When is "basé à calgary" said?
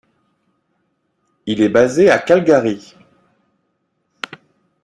1.69-2.95